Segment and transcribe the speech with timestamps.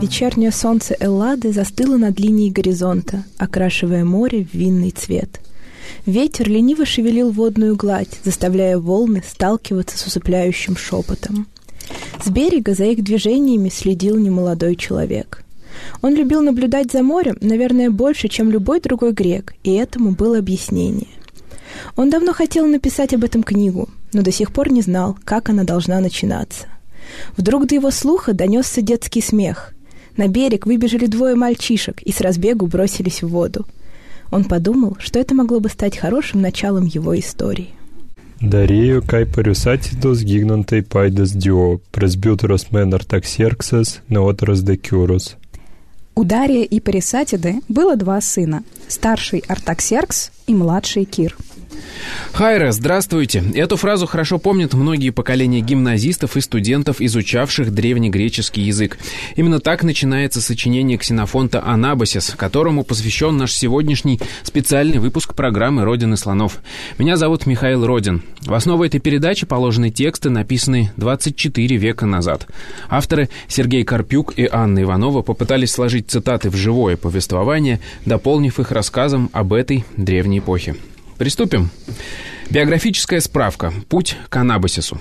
[0.00, 5.42] Вечернее солнце Эллады застыло над линией горизонта, окрашивая море в винный цвет.
[6.06, 11.48] Ветер лениво шевелил водную гладь, заставляя волны сталкиваться с усыпляющим шепотом.
[12.24, 15.44] С берега за их движениями следил немолодой человек.
[16.00, 21.08] Он любил наблюдать за морем, наверное, больше, чем любой другой грек, и этому было объяснение.
[21.94, 25.64] Он давно хотел написать об этом книгу, но до сих пор не знал, как она
[25.64, 26.68] должна начинаться.
[27.36, 29.74] Вдруг до его слуха донесся детский смех–
[30.20, 33.66] на берег выбежали двое мальчишек и с разбегу бросились в воду.
[34.30, 37.70] Он подумал, что это могло бы стать хорошим началом его истории.
[38.42, 45.36] Дареju kai pariusatidos gignantai paidas dio, presbyteros men Артаксерксес, неотрос декюрус.
[46.14, 51.36] У Дария и Парисатиды было два сына, старший Артаксеркс и младший Кир–
[52.32, 53.42] Хайра, здравствуйте.
[53.54, 58.98] Эту фразу хорошо помнят многие поколения гимназистов и студентов, изучавших древнегреческий язык.
[59.36, 66.60] Именно так начинается сочинение ксенофонта «Анабасис», которому посвящен наш сегодняшний специальный выпуск программы «Родины слонов».
[66.98, 68.22] Меня зовут Михаил Родин.
[68.42, 72.46] В основу этой передачи положены тексты, написанные 24 века назад.
[72.88, 79.30] Авторы Сергей Карпюк и Анна Иванова попытались сложить цитаты в живое повествование, дополнив их рассказом
[79.32, 80.76] об этой древней эпохе.
[81.20, 81.68] Приступим.
[82.48, 83.74] Биографическая справка.
[83.90, 84.98] Путь к анабасису.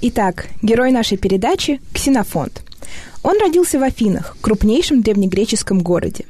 [0.00, 2.60] Итак, герой нашей передачи– Ксенофонт.
[3.22, 6.24] Он родился в Афинах, крупнейшем древнегреческом городе.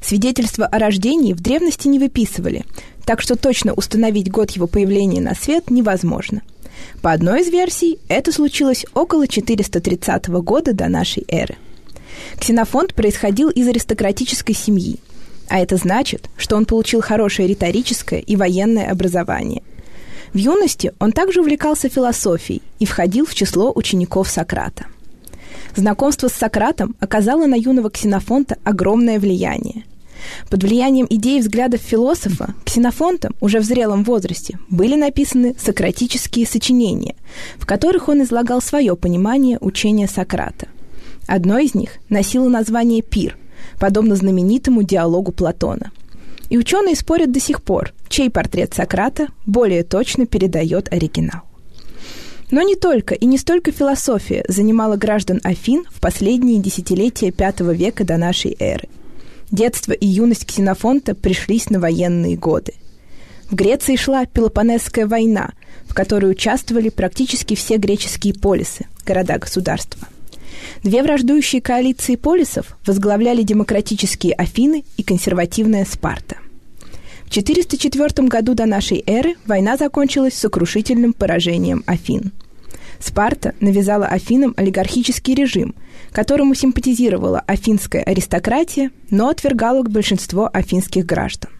[0.00, 2.64] Свидетельства о рождении в древности не выписывали,
[3.04, 6.42] так что точно установить год его появления на свет невозможно.
[7.02, 11.56] По одной из версий, это случилось около 430 года до нашей эры.
[12.38, 15.00] Ксенофонт происходил из аристократической семьи–
[15.48, 19.62] а это значит, что он получил хорошее риторическое и военное образование.
[20.32, 24.86] В юности он также увлекался философией и входил в число учеников Сократа.
[25.76, 29.84] Знакомство с Сократом оказало на юного ксенофонта огромное влияние.
[30.48, 37.14] Под влиянием идей и взглядов философа ксенофонтом уже в зрелом возрасте были написаны сократические сочинения,
[37.58, 40.68] в которых он излагал свое понимание учения Сократа.
[41.26, 43.36] Одно из них носило название «Пир»,
[43.78, 45.90] подобно знаменитому диалогу Платона.
[46.48, 51.42] И ученые спорят до сих пор, чей портрет Сократа более точно передает оригинал.
[52.50, 58.04] Но не только и не столько философия занимала граждан Афин в последние десятилетия V века
[58.04, 58.88] до нашей эры.
[59.50, 62.74] Детство и юность Ксенофонта пришлись на военные годы.
[63.50, 65.52] В Греции шла Пелопонесская война,
[65.86, 70.08] в которой участвовали практически все греческие полисы, города-государства.
[70.82, 76.36] Две враждующие коалиции полисов возглавляли демократические Афины и консервативная Спарта.
[77.24, 82.32] В 404 году до нашей эры война закончилась сокрушительным поражением Афин.
[83.00, 85.74] Спарта навязала Афинам олигархический режим,
[86.12, 91.50] которому симпатизировала афинская аристократия, но отвергала большинство афинских граждан.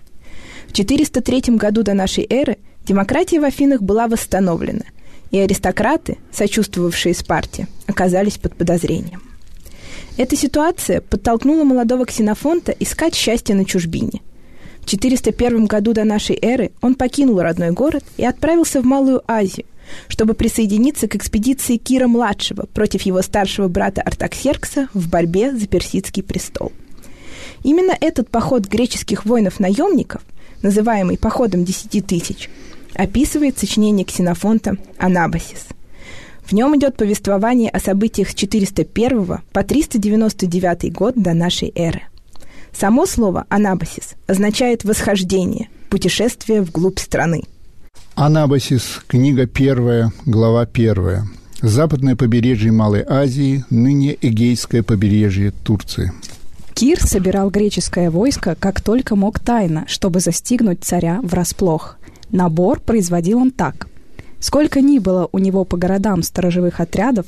[0.68, 4.84] В 403 году до нашей эры демократия в Афинах была восстановлена,
[5.34, 9.20] и аристократы, сочувствовавшие Спарте, оказались под подозрением.
[10.16, 14.20] Эта ситуация подтолкнула молодого ксенофонта искать счастье на чужбине.
[14.80, 19.66] В 401 году до нашей эры он покинул родной город и отправился в Малую Азию,
[20.06, 26.70] чтобы присоединиться к экспедиции Кира-младшего против его старшего брата Артаксеркса в борьбе за персидский престол.
[27.64, 30.22] Именно этот поход греческих воинов-наемников,
[30.62, 32.48] называемый «походом десяти тысяч»,
[32.94, 35.66] описывает сочинение Ксенофонта «Анабасис».
[36.44, 42.02] В нем идет повествование о событиях с 401 по 399 год до нашей эры.
[42.72, 47.44] Само слово «анабасис» означает «восхождение», «путешествие вглубь страны».
[48.14, 51.26] Анабасис, книга первая, глава первая.
[51.62, 56.12] Западное побережье Малой Азии, ныне Эгейское побережье Турции.
[56.74, 61.96] Кир собирал греческое войско как только мог тайно, чтобы застигнуть царя врасплох–
[62.34, 63.86] Набор производил он так.
[64.40, 67.26] Сколько ни было у него по городам сторожевых отрядов,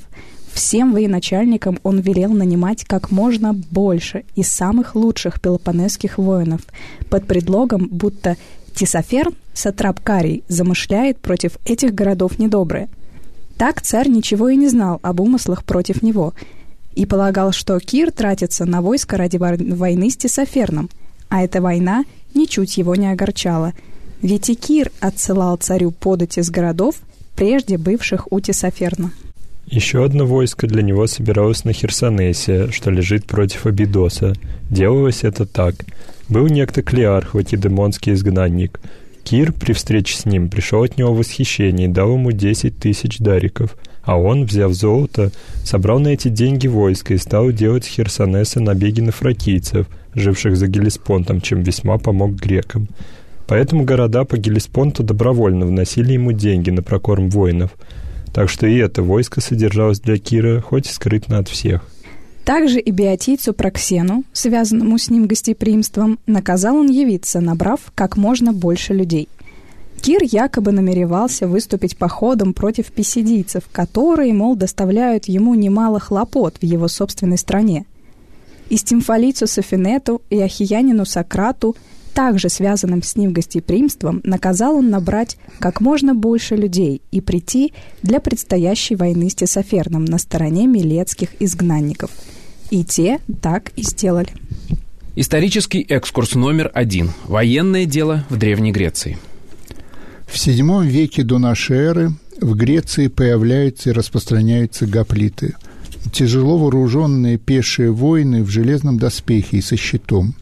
[0.52, 6.62] всем военачальникам он велел нанимать как можно больше из самых лучших пелопонесских воинов,
[7.08, 8.36] под предлогом, будто
[8.74, 12.88] Тисоферн, сатрап Карий, замышляет против этих городов недоброе.
[13.56, 16.34] Так царь ничего и не знал об умыслах против него
[16.96, 20.90] и полагал, что Кир тратится на войско ради войны с Тисоферном,
[21.28, 22.04] а эта война
[22.34, 23.72] ничуть его не огорчало,
[24.22, 24.50] ведь
[25.00, 26.96] отсылал царю подать из городов,
[27.34, 29.12] прежде бывших у Тесоферна.
[29.66, 34.34] Еще одно войско для него собиралось на Херсонесе, что лежит против Абидоса.
[34.70, 35.74] Делалось это так.
[36.28, 38.80] Был некто Клеарх, ватидемонский изгнанник.
[39.24, 43.18] Кир при встрече с ним пришел от него в восхищение и дал ему десять тысяч
[43.18, 43.76] дариков.
[44.04, 45.32] А он, взяв золото,
[45.64, 50.68] собрал на эти деньги войско и стал делать с Херсонеса набеги на фракийцев, живших за
[50.68, 52.86] Гелеспонтом, чем весьма помог грекам.
[53.46, 57.70] Поэтому города по Гелеспонту добровольно вносили ему деньги на прокорм воинов.
[58.34, 61.82] Так что и это войско содержалось для Кира, хоть и скрытно от всех.
[62.44, 68.94] Также и биотийцу Проксену, связанному с ним гостеприимством, наказал он явиться, набрав как можно больше
[68.94, 69.28] людей.
[70.00, 76.86] Кир якобы намеревался выступить походом против писидийцев, которые, мол, доставляют ему немало хлопот в его
[76.86, 77.86] собственной стране.
[78.68, 81.74] И стимфалицу Софинету и ахиянину Сократу,
[82.16, 87.72] также связанным с ним гостеприимством, наказал он набрать как можно больше людей и прийти
[88.02, 92.10] для предстоящей войны с Тесоферном на стороне милецких изгнанников.
[92.70, 94.30] И те так и сделали.
[95.14, 97.12] Исторический экскурс номер один.
[97.26, 99.16] Военное дело в Древней Греции–
[100.26, 105.54] в VII веке до нашей эры в Греции появляются и распространяются гоплиты.
[106.12, 110.34] Тяжело вооруженные пешие воины в железном доспехе и со щитом.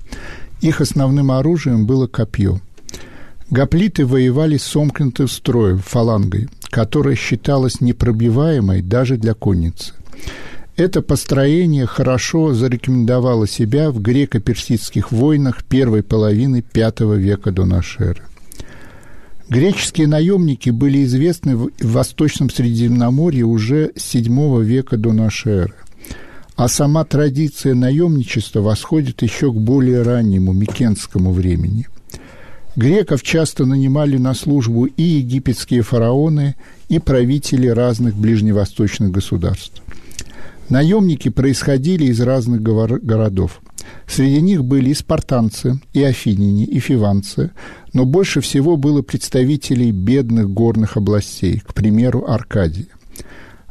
[0.65, 2.59] Их основным оружием было копье.
[3.51, 9.93] Гоплиты воевали сомкнутым строем, фалангой, которая считалась непробиваемой даже для конницы.
[10.75, 17.65] Это построение хорошо зарекомендовало себя в греко-персидских войнах первой половины V века до
[17.99, 18.23] эры.
[19.51, 25.11] Греческие наемники были известны в Восточном Средиземноморье уже с VII века до
[25.45, 25.75] эры.
[26.57, 31.89] А сама традиция наемничества восходит еще к более раннему Микенскому времени.
[32.77, 36.57] Греков часто нанимали на службу и египетские фараоны,
[36.89, 39.83] и правители разных ближневосточных государств.
[40.69, 43.61] Наемники происходили из разных городов.
[44.07, 47.51] Среди них были и спартанцы, и афиняне, и фиванцы,
[47.93, 52.89] но больше всего было представителей бедных горных областей, к примеру, Аркадии.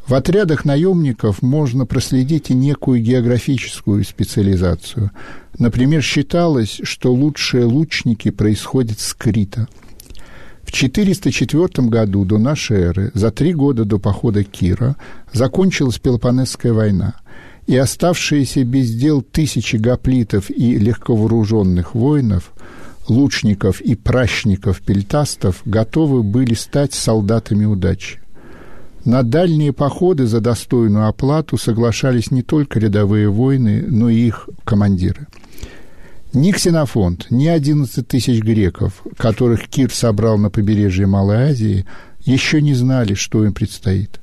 [0.08, 5.12] В отрядах наемников можно проследить и некую географическую специализацию.
[5.58, 9.68] Например, считалось, что лучшие лучники происходят с Крита.
[10.64, 14.96] В 404 году до нашей эры, за три года до похода Кира,
[15.32, 17.16] закончилась Пелопонесская война–
[17.68, 22.52] и оставшиеся без дел тысячи гоплитов и легковооруженных воинов,
[23.08, 28.23] лучников и пращников пельтастов готовы были стать солдатами удачи.
[29.06, 35.28] На дальние походы за достойную оплату соглашались не только рядовые воины, но и их командиры.
[36.32, 41.86] Ни Ксенофонт, ни 11 тысяч греков, которых Кир собрал на побережье Малой Азии,
[42.22, 44.20] еще не знали, что им предстоит.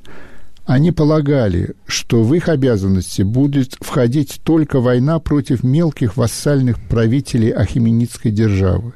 [0.65, 8.31] Они полагали, что в их обязанности будет входить только война против мелких вассальных правителей Ахименидской
[8.31, 8.95] державы,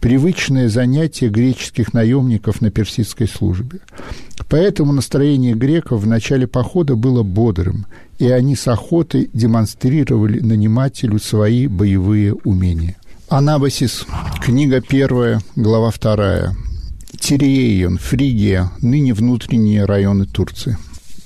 [0.00, 3.80] привычное занятие греческих наемников на персидской службе.
[4.48, 7.86] Поэтому настроение греков в начале похода было бодрым,
[8.18, 12.96] и они с охотой демонстрировали нанимателю свои боевые умения.
[13.28, 14.06] Анабасис,
[14.40, 16.56] книга первая, глава вторая.
[17.20, 20.76] Тиреен, Фригия, ныне внутренние районы Турции.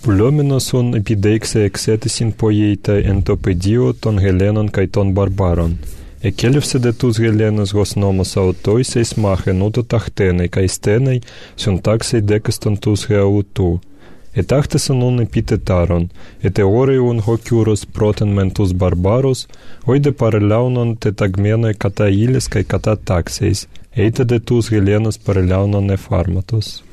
[0.03, 4.71] Πλόμενος ον επιδέξε εξέτησιν ποιήτα εν το πεδίο των Γελένων.
[6.22, 11.20] Εκέλευσε δε τους Γελένους γοσνόμος αωτόις εις μάχεν ούτω ταχτέναι καί στέναι
[11.56, 13.80] σιον τάξε δέκαστον τους γεαουτού.
[14.32, 19.46] Ετάχτεσαν ον επίτετάρον, ετεόριον χοκιούρος πρώτεν μεν τους Μπαρμπάρους,
[19.86, 26.84] οίδε παρελάουνον τεταγμένοι κατά ήλες καί κατά τάξεις, έιτε δε τους Γελένους παρελάουνον εφάρματος.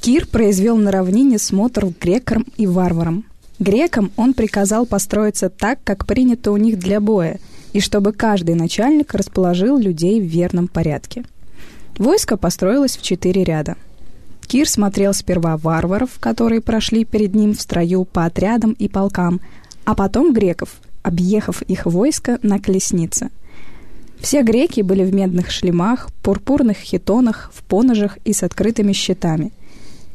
[0.00, 3.24] Кир произвел на равнине смотр грекам и варварам.
[3.58, 7.34] Грекам он приказал построиться так, как принято у них для боя,
[7.73, 11.23] и чтобы каждый начальник расположил людей в верном порядке.
[11.97, 13.75] Войско построилось в четыре ряда.
[14.47, 19.39] Кир смотрел сперва варваров, которые прошли перед ним в строю по отрядам и полкам,
[19.85, 23.29] а потом греков, объехав их войско на колеснице.
[24.19, 29.51] Все греки были в медных шлемах, пурпурных хитонах, в поножах и с открытыми щитами–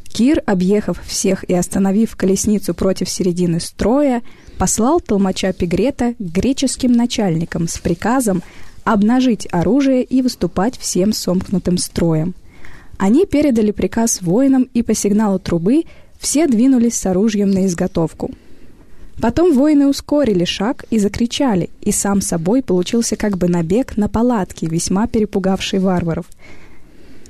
[0.08, 4.22] Кир, объехав всех и остановив колесницу против середины строя,
[4.58, 8.42] послал толмача Пигрета к греческим начальникам с приказом
[8.84, 12.34] обнажить оружие и выступать всем сомкнутым строем.
[12.98, 15.84] Они передали приказ воинам, и по сигналу трубы
[16.18, 18.30] все двинулись с оружием на изготовку.
[19.20, 24.66] Потом воины ускорили шаг и закричали, и сам собой получился как бы набег на палатки,
[24.66, 26.26] весьма перепугавший варваров.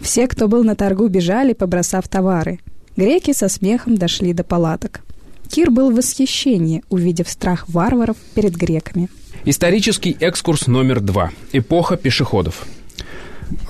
[0.00, 2.60] Все, кто был на торгу, бежали, побросав товары.
[2.96, 5.02] Греки со смехом дошли до палаток.
[5.50, 9.08] Кир был в восхищении, увидев страх варваров перед греками.
[9.44, 11.30] Исторический экскурс номер два.
[11.52, 12.66] Эпоха пешеходов.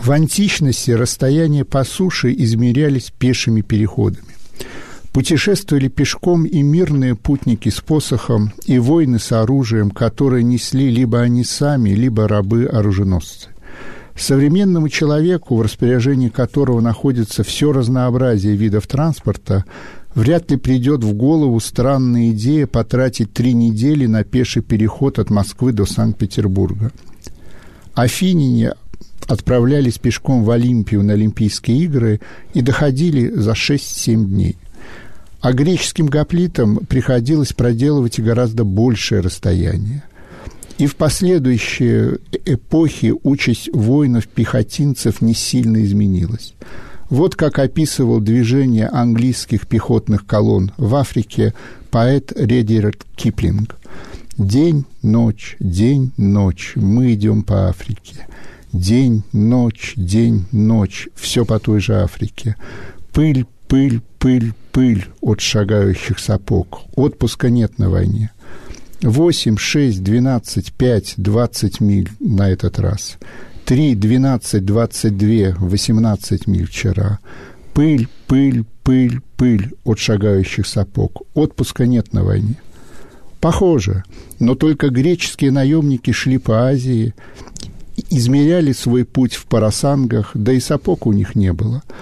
[0.00, 4.24] В античности расстояния по суше измерялись пешими переходами.
[5.12, 11.42] Путешествовали пешком и мирные путники с посохом, и воины с оружием, которые несли либо они
[11.42, 13.48] сами, либо рабы-оруженосцы.
[14.16, 19.64] Современному человеку, в распоряжении которого находится все разнообразие видов транспорта,
[20.14, 25.72] вряд ли придет в голову странная идея потратить три недели на пеший переход от Москвы
[25.72, 26.92] до Санкт-Петербурга.
[27.94, 28.72] Афиняне
[29.28, 32.20] отправлялись пешком в Олимпию на Олимпийские игры
[32.54, 34.56] и доходили за 6-7 дней.
[35.40, 40.04] А греческим гоплитам приходилось проделывать и гораздо большее расстояние.
[40.78, 46.52] И в последующие эпохи участь воинов-пехотинцев не сильно изменилась.
[47.08, 51.54] Вот как описывал движение английских пехотных колонн в Африке
[51.90, 53.76] поэт Редерт Киплинг.
[54.36, 58.26] «День, ночь, день, ночь, мы идем по Африке.
[58.72, 62.56] День, ночь, день, ночь, все по той же Африке.
[63.12, 66.82] Пыль, пыль, пыль, пыль от шагающих сапог.
[66.96, 68.32] Отпуска нет на войне.
[69.02, 73.18] 8, 6, 12, 5, 20 миль на этот раз.
[73.64, 77.18] 3, 12, 22, 18 миль вчера.
[77.74, 81.22] Пыль, пыль, пыль, пыль от шагающих сапог.
[81.34, 82.56] Отпуска нет на войне.
[83.40, 84.04] Похоже,
[84.38, 87.14] но только греческие наемники шли по Азии,
[88.10, 91.82] измеряли свой путь в парасангах, да и сапог у них не было–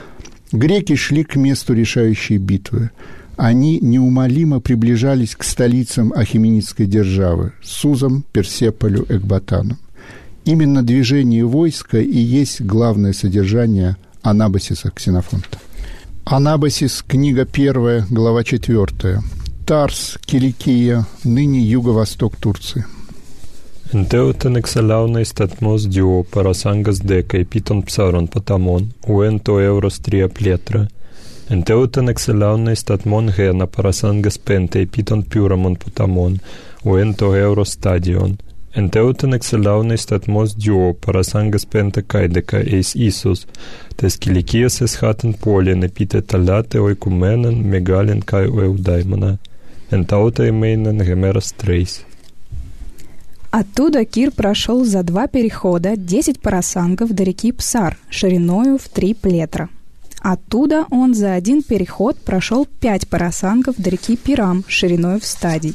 [0.54, 2.90] Греки шли к месту решающей битвы.
[3.36, 9.78] Они неумолимо приближались к столицам Ахименидской державы– Сузам, Персеполю, Экбатану.
[10.44, 15.58] Именно движение войска и есть главное содержание Анабасиса Ксенофонта.
[16.24, 19.22] Анабасис, книга первая, глава четвертая.
[19.66, 22.84] Тарс, Киликия, ныне юго-восток Турции–
[23.94, 30.28] Enteuten exelaunais tatmos dio parasangas decai piton psaron patamon, uento euros tria
[31.44, 31.54] pletra.
[31.54, 36.38] Enteuten exelaunais tatmon gena parasangas pentei piton pyramon patamon,
[36.84, 38.36] uento euros stadion.
[38.74, 43.46] Enteuten exelaunais tatmos dio parasangas penta caideca eis isus,
[43.96, 49.36] tes kilikias es haten polien epite talate oikumenen megalien kai eudaimona.
[49.92, 52.04] Entaute meinen gemeras treis.
[53.52, 59.68] Оттуда Кир прошел за два перехода 10 парасангов до реки Псар, шириною в три плетра.
[60.24, 65.74] Оттуда он за один переход прошел пять парасангов до реки Пирам, шириной в стадий.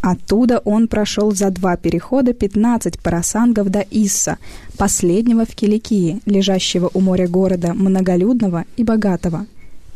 [0.00, 4.38] Оттуда он прошел за два перехода 15 парасангов до Исса,
[4.76, 9.46] последнего в Киликии, лежащего у моря города, многолюдного и богатого.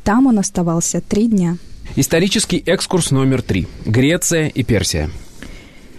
[0.05, 1.57] Там он оставался три дня.
[1.97, 3.67] Исторический экскурс номер три.
[3.85, 5.11] Греция и Персия.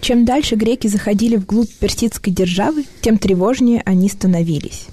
[0.00, 4.86] Чем дальше греки заходили вглубь персидской державы, тем тревожнее они становились.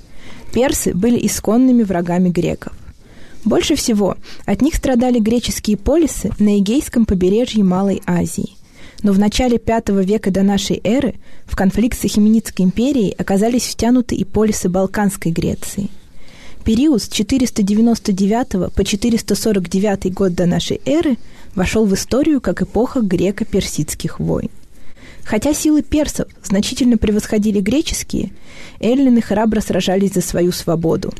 [0.51, 2.73] Персы были исконными врагами греков.
[3.45, 8.55] Больше всего от них страдали греческие полисы на Эгейском побережье Малой Азии.
[9.01, 11.15] Но в начале V века до нашей эры
[11.45, 15.89] в конфликт с Ахименидской империей оказались втянуты и полисы Балканской Греции.
[16.65, 21.17] Период с 499 по 449 год до нашей эры
[21.55, 24.49] вошел в историю как эпоха греко-персидских войн.
[25.23, 28.31] Хотя силы персов значительно превосходили греческие,
[28.79, 31.13] эллины храбро сражались за свою свободу.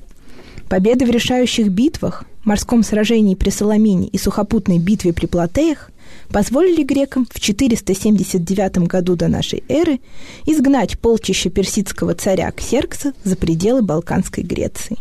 [0.69, 5.89] Победы в решающих битвах, морском сражении при Соломине и сухопутной битве при Платеях
[6.29, 9.99] позволили грекам в 479 году до нашей эры
[10.45, 14.97] изгнать полчища персидского царя Ксеркса за пределы Балканской Греции.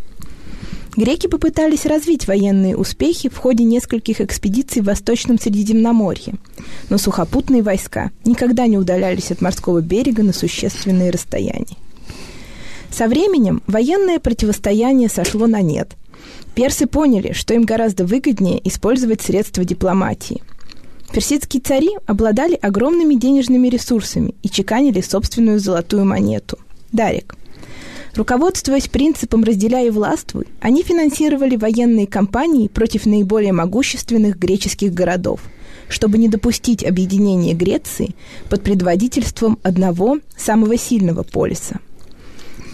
[0.96, 6.36] Греки попытались развить военные успехи в ходе нескольких экспедиций в Восточном Средиземноморье,
[6.88, 11.76] но сухопутные войска никогда не удалялись от морского берега на существенные расстояния.
[12.90, 15.92] Со временем военное противостояние сошло на нет.
[16.54, 20.42] Персы поняли, что им гораздо выгоднее использовать средства дипломатии.
[21.12, 26.58] Персидские цари обладали огромными денежными ресурсами и чеканили собственную золотую монету–
[26.92, 27.34] дарик–
[28.18, 35.40] Руководствуясь принципом «разделяй и властвуй», они финансировали военные кампании против наиболее могущественных греческих городов,
[35.88, 38.16] чтобы не допустить объединения Греции
[38.50, 41.78] под предводительством одного самого сильного полиса.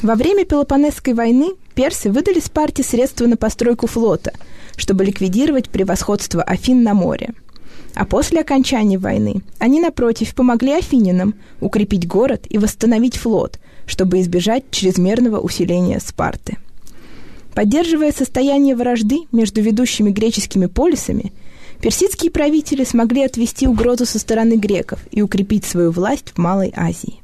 [0.04, 4.34] Во время Пелопонесской войны персы выдали Спарте средства на постройку флота,
[4.76, 7.30] чтобы ликвидировать превосходство Афин на море.
[7.94, 14.64] А после окончания войны они, напротив, помогли афининам укрепить город и восстановить флот, чтобы избежать
[14.70, 16.58] чрезмерного усиления Спарты.
[17.54, 21.32] Поддерживая состояние вражды между ведущими греческими полисами,
[21.80, 27.23] персидские правители смогли отвести угрозу со стороны греков и укрепить свою власть в Малой Азии.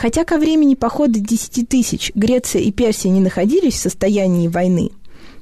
[0.00, 4.90] Хотя ко времени похода 10 тысяч Греция и Персия не находились в состоянии войны,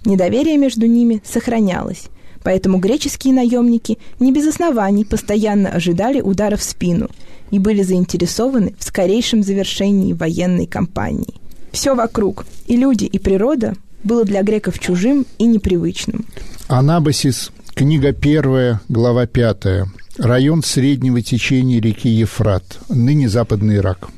[0.07, 2.07] недоверие между ними сохранялось,
[2.43, 7.11] Поэтому греческие наемники не без оснований постоянно ожидали удара в спину
[7.51, 11.35] и были заинтересованы в скорейшем завершении военной кампании.
[11.73, 16.25] Все вокруг, и люди, и природа, было для греков чужим и непривычным.
[16.69, 19.91] Анабасис, книга первая, глава пятая.
[20.17, 24.09] Район среднего течения реки Ефрат, ныне Западный Ирак.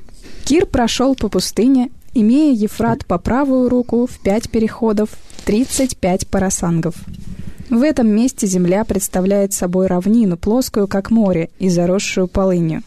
[0.48, 5.10] Кир прошел по пустыне, имея Ефрат по правую руку в пять переходов,
[5.44, 6.94] 35 парасангов.
[7.68, 12.82] В этом месте земля представляет собой равнину, плоскую, как море, и заросшую полынью.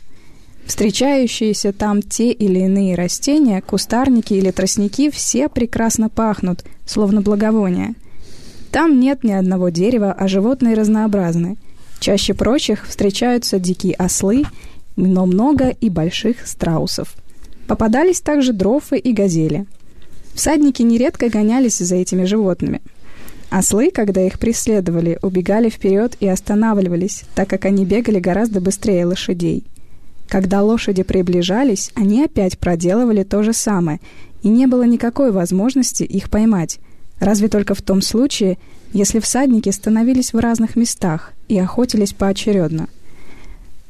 [0.65, 7.93] Встречающиеся там те или иные растения, кустарники или тростники все прекрасно пахнут, словно благовония.
[8.71, 11.57] Там нет ни одного дерева, а животные разнообразны.
[11.99, 14.45] Чаще прочих встречаются дикие ослы,
[14.95, 17.13] но много и больших страусов.
[17.71, 19.65] Попадались также дрофы и газели.
[20.33, 22.81] Всадники нередко гонялись за этими животными–
[23.49, 29.63] Ослы, когда их преследовали, убегали вперед и останавливались, так как они бегали гораздо быстрее лошадей.
[30.27, 34.01] Когда лошади приближались, они опять проделывали то же самое,
[34.41, 36.79] и не было никакой возможности их поймать,
[37.19, 38.57] разве только в том случае,
[38.93, 42.87] если всадники становились в разных местах и охотились поочередно.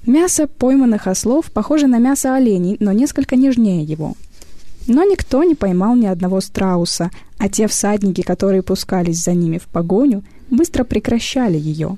[0.05, 4.15] Мясо пойманных ослов похоже на мясо оленей, но несколько нежнее его–
[4.87, 9.67] но никто не поймал ни одного страуса, а те всадники, которые пускались за ними в
[9.67, 11.97] погоню, быстро прекращали ее.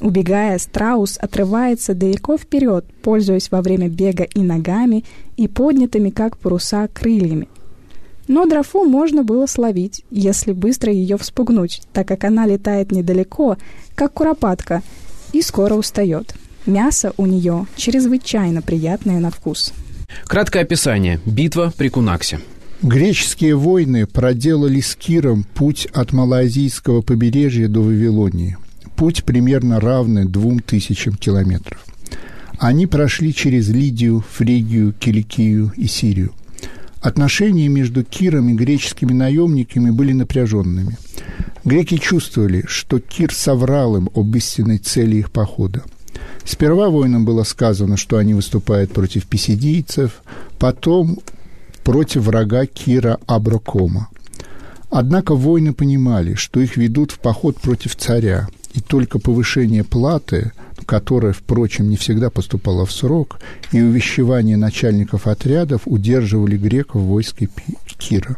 [0.00, 5.04] Убегая, страус отрывается далеко вперед, пользуясь во время бега и ногами,
[5.36, 7.48] и поднятыми, как паруса, крыльями.
[8.28, 13.56] Но дрофу можно было словить, если быстро ее вспугнуть, так как она летает недалеко,
[13.94, 14.82] как куропатка,
[15.32, 16.34] и скоро устает.
[16.66, 19.72] Мясо у нее чрезвычайно приятное на вкус.
[20.24, 21.20] Краткое описание.
[21.24, 22.40] Битва при Кунаксе.
[22.82, 28.56] Греческие войны проделали с Киром путь от Малайзийского побережья до Вавилонии.
[28.96, 31.84] Путь примерно равный двум тысячам километров.
[32.58, 36.32] Они прошли через Лидию, Фригию, Киликию и Сирию.
[37.00, 40.98] Отношения между Киром и греческими наемниками были напряженными.
[41.64, 45.82] Греки чувствовали, что Кир соврал им об истинной цели их похода–
[46.44, 50.22] Сперва воинам было сказано, что они выступают против писидийцев,
[50.58, 51.18] потом
[51.84, 54.08] против врага Кира Аброкома.
[54.90, 60.52] Однако воины понимали, что их ведут в поход против царя, и только повышение платы,
[60.86, 63.38] которая, впрочем, не всегда поступала в срок,
[63.72, 67.48] и увещевание начальников отрядов удерживали греков в войске
[67.98, 68.36] Кира.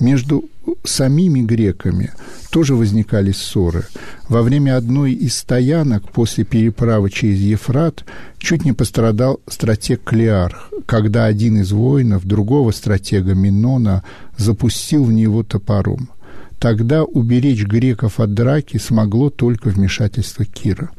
[0.00, 0.44] Между
[0.84, 2.12] самими греками
[2.50, 3.84] тоже возникали ссоры.
[4.28, 8.04] Во время одной из стоянок после переправы через Ефрат
[8.38, 14.04] чуть не пострадал стратег Клеарх, когда один из воинов другого стратега Минона
[14.36, 16.10] запустил в него топором.
[16.58, 20.90] Тогда уберечь греков от драки смогло только вмешательство Кира.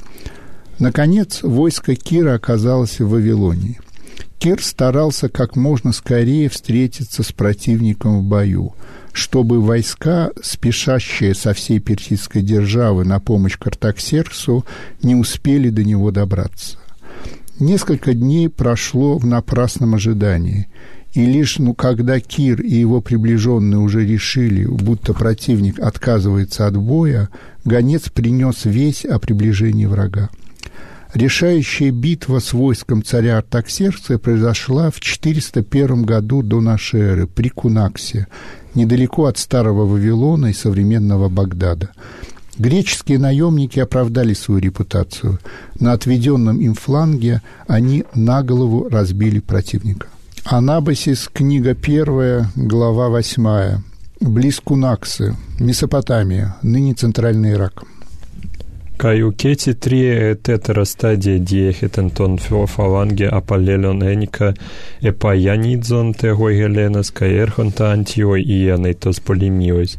[0.80, 3.80] Наконец, войско Кира оказалось в Вавилонии.
[4.40, 8.74] Кир старался как можно скорее встретиться с противником в бою,
[9.14, 14.66] чтобы войска, спешащие со всей персидской державы на помощь Картаксерксу,
[15.02, 16.78] не успели до него добраться.
[17.60, 20.68] Несколько дней прошло в напрасном ожидании,
[21.14, 27.30] и лишь ну, когда Кир и его приближенные уже решили, будто противник отказывается от боя,
[27.64, 30.30] гонец принес весь о приближении врага.
[31.14, 38.28] Решающая битва с войском царя Артаксеркса произошла в 401 году до нашей эры при Кунаксе,
[38.74, 41.92] недалеко от старого Вавилона и современного Багдада.
[42.58, 45.40] Греческие наемники оправдали свою репутацию.
[45.80, 50.08] На отведенном им фланге они на голову разбили противника.
[50.46, 53.84] Анабасис, книга первая, глава восьмая.
[54.20, 57.84] Близ Кунаксы, Месопотамия, ныне Центральный Ирак.
[58.98, 60.00] Kai uketi tri
[60.46, 64.54] tetera stadia dieheten ton fio falange apalelon enika
[65.12, 69.98] epaianidzon te hoi helenas kai erhonta antioi ianeitos polimios.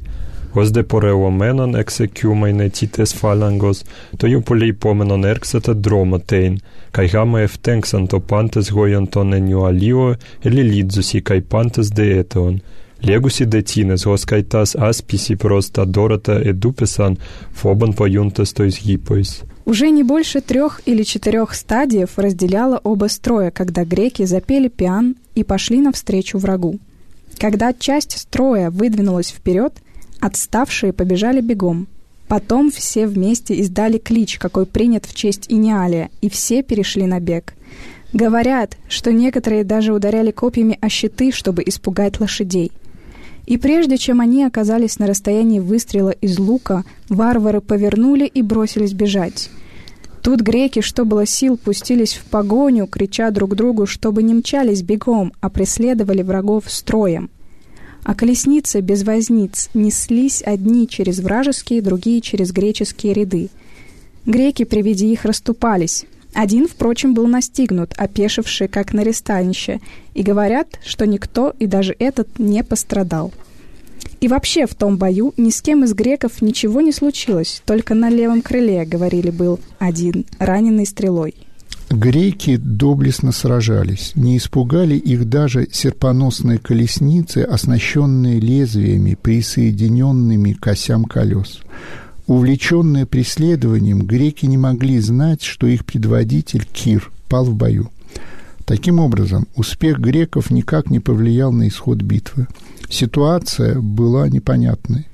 [0.54, 3.82] Hos de poreomenon execumaine tites falangos,
[4.18, 6.60] to iu polei pomenon erxata dromatein,
[6.94, 10.14] kai hama eftenxanto pantes goion ton eniu alio,
[10.46, 12.60] elilidzusi kai pantes de eton.
[13.04, 17.18] Liegusi detines, o skaitas aspisi просто дората эдупесан
[17.52, 19.42] фобан поюнтас то есть гипоис.
[19.66, 25.44] Уже не больше трех или четырех стадиев разделяло оба строя, когда греки запели пиан и
[25.44, 26.78] пошли навстречу врагу.
[27.38, 29.74] Когда часть строя выдвинулась вперед,
[30.20, 31.88] отставшие побежали бегом.
[32.26, 37.52] Потом все вместе издали клич, какой принят в честь Иниалия, и все перешли на бег.
[38.14, 42.72] Говорят, что некоторые даже ударяли копьями о щиты, чтобы испугать лошадей–
[43.46, 49.50] и прежде чем они оказались на расстоянии выстрела из лука, варвары повернули и бросились бежать.
[50.22, 55.34] Тут греки, что было сил, пустились в погоню, крича друг другу, чтобы не мчались бегом,
[55.42, 57.28] а преследовали врагов строем.
[58.04, 63.50] А колесницы без возниц неслись одни через вражеские, другие через греческие ряды.
[64.24, 69.02] Греки при виде их расступались, один, впрочем, был настигнут, опешивший как на
[70.14, 73.32] и говорят, что никто и даже этот не пострадал.
[74.20, 78.10] И вообще в том бою ни с кем из греков ничего не случилось, только на
[78.10, 81.34] левом крыле, говорили, был один, раненый стрелой.
[81.90, 91.60] Греки доблестно сражались, не испугали их даже серпоносные колесницы, оснащенные лезвиями, присоединенными к осям колес.
[92.26, 97.90] Увлеченные преследованием, греки не могли знать, что их предводитель Кир пал в бою.
[98.64, 102.46] Таким образом, успех греков никак не повлиял на исход битвы.
[102.88, 105.06] Ситуация была непонятной.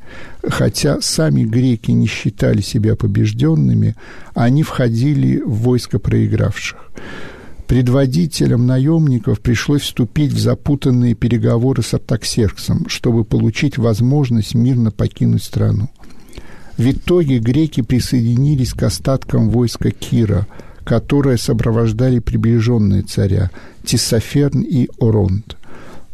[0.43, 3.97] Хотя сами греки не считали себя побежденными,
[4.35, 6.91] они входили в войско проигравших.
[7.67, 15.89] Предводителям наемников пришлось вступить в запутанные переговоры с Артаксерксом, чтобы получить возможность мирно покинуть страну.
[16.81, 20.47] В итоге греки присоединились к остаткам войска Кира,
[20.83, 23.51] которые сопровождали приближенные царя
[23.85, 25.59] Тисоферн и Оронт.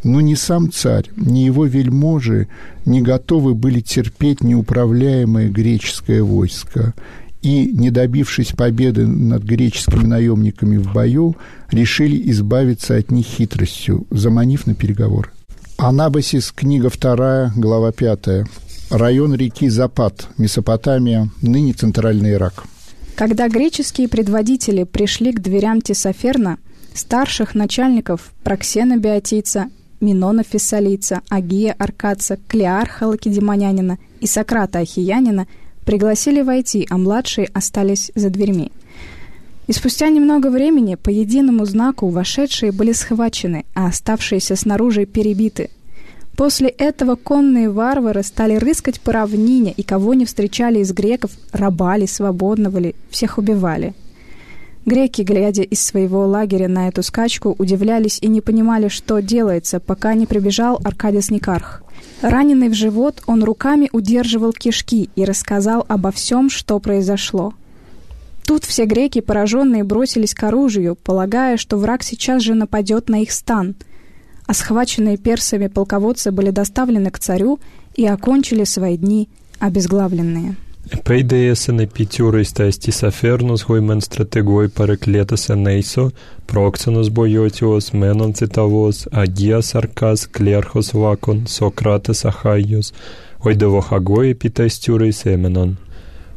[0.03, 2.49] Но ни сам царь, ни его вельможи
[2.85, 6.95] не готовы были терпеть неуправляемое греческое войско,
[7.43, 11.37] и, не добившись победы над греческими наемниками в бою,
[11.71, 15.31] решили избавиться от них хитростью, заманив на переговоры.
[15.77, 18.47] Анабасис, книга 2, глава 5
[18.91, 22.65] район реки Запад, Месопотамия, ныне Центральный Ирак.
[23.15, 26.59] Когда греческие предводители пришли к дверям Тесоферна,
[26.95, 29.71] старших начальников Проксена Биотийца,
[30.01, 35.47] Минона Фессалийца, Агия Аркадца, Клеарха Лакедемонянина и Сократа Ахиянина
[35.85, 38.71] пригласили войти, а младшие остались за дверьми.
[39.67, 45.71] И спустя немного времени по единому знаку вошедшие были схвачены, а оставшиеся снаружи перебиты,
[46.37, 52.05] После этого конные варвары стали рыскать по равнине, и кого не встречали из греков, рабали,
[52.05, 53.95] свободного ли, всех убивали.
[54.85, 60.13] Греки, глядя из своего лагеря на эту скачку, удивлялись и не понимали, что делается, пока
[60.15, 61.83] не прибежал Аркадис Никарх.
[62.21, 67.55] Раненый в живот, он руками удерживал кишки и рассказал обо всем, что произошло.
[68.45, 73.33] Тут все греки, пораженные, бросились к оружию, полагая, что враг сейчас же нападет на их
[73.33, 73.75] стан–
[74.47, 77.59] а схваченные персами полководцы были доставлены к царю
[77.95, 79.29] и окончили свои дни
[79.59, 80.57] обезглавленные.
[80.87, 86.13] Pēdējais epitūristais Tisafernus huimen strategoi parakletas eneiso,
[86.47, 92.93] proksenos bojotios, menon citavos, agias arkas, klerhos vakon, Sokrates ahaios,
[93.43, 95.75] oidevo hagoi epitēstūris emenon.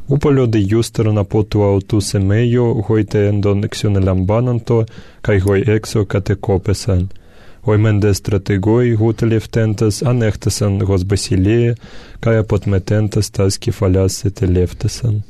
[0.08, 4.82] Upolio de justero na potu autu semeio, hoite endon xionelambananto,
[5.22, 7.06] kai hoi exo katekopesan–
[7.64, 11.76] oimen стратегой гутелев тентас анехтасан госбасилея,
[12.20, 15.22] кая подметентас тас кефаляс лефтасан.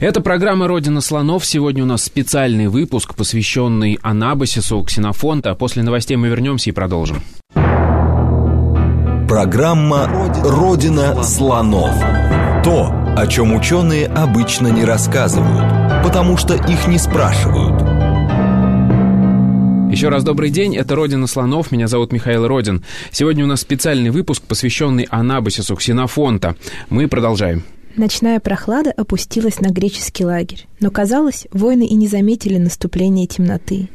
[0.00, 1.44] Это программа «Родина слонов».
[1.44, 5.54] Сегодня у нас специальный выпуск, посвященный Анабасису Ксенофонта.
[5.54, 7.22] После новостей мы вернемся и продолжим.
[9.28, 10.10] Программа
[10.42, 11.94] «Родина слонов».
[12.64, 17.80] То, о чем ученые обычно не рассказывают, потому что их не спрашивают–
[19.90, 22.84] еще раз добрый день, это «Родина слонов», меня зовут Михаил Родин.
[23.10, 26.54] Сегодня у нас специальный выпуск, посвященный Анабасису Ксенофонта.
[26.90, 27.64] Мы продолжаем.
[27.96, 33.88] Ночная прохлада опустилась на греческий лагерь, но, казалось, воины и не заметили наступления темноты.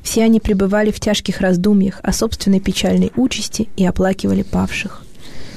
[0.00, 5.04] Все они пребывали в тяжких раздумьях о собственной печальной участи и оплакивали павших.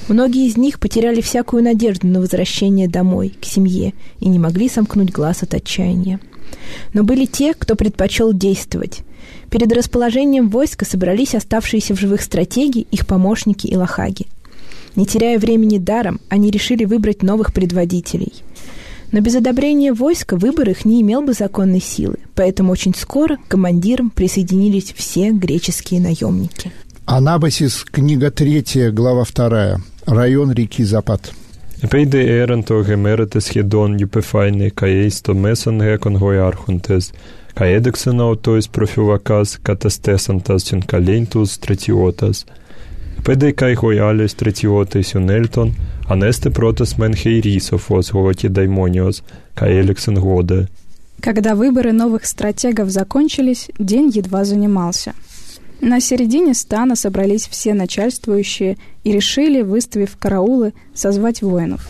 [0.07, 5.11] Многие из них потеряли всякую надежду на возвращение домой, к семье, и не могли сомкнуть
[5.11, 6.19] глаз от отчаяния.
[6.93, 9.03] Но были те, кто предпочел действовать,
[9.49, 14.27] Перед расположением войска собрались оставшиеся в живых стратеги, их помощники и лохаги.
[14.95, 18.33] Не теряя времени даром, они решили выбрать новых предводителей.
[19.11, 23.47] Но без одобрения войска выбор их не имел бы законной силы, поэтому очень скоро к
[23.47, 26.71] командирам присоединились все греческие наемники.
[27.05, 31.33] Анабасис, книга 3, глава 2, район реки Запад.
[31.81, 37.11] Veidy ērant to hemertes hedon jupefainikaisto mesan hekon hoi archuntes,
[37.55, 42.41] Kā iedegsinautojas profilakās, katastēsantas un kalintus tretiotas.
[43.23, 45.71] Pēdējai hojāļais tretiotais un elton,
[46.11, 49.21] aneste protas menheirīsofos hovoti daimonios,
[49.55, 50.67] kā Элексон года.
[51.21, 55.13] Когда выборы новых стратегов закончились, день едва занимался.
[55.79, 61.87] На середине стана собрались все начальствующие и решили, выставив караулы, созвать воинов.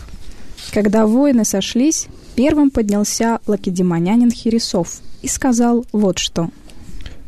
[0.72, 6.52] Когда воины сошлись, первым поднялся лакедемонянин Хересов– и сказал вот что.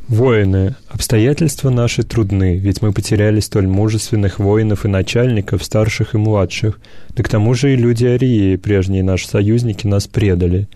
[0.08, 6.80] «Воины, обстоятельства наши трудны, ведь мы потеряли столь мужественных воинов и начальников, старших и младших,
[7.10, 10.68] да к тому же и люди Арии, прежние наши союзники, нас предали.